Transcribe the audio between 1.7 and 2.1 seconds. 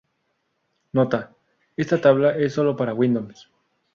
Esta